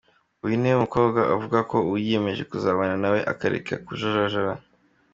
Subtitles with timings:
[0.45, 4.51] Uyu niwe mukobwa avuga ko ubu yiyemeje kuzabana nawe akareka kujarajara.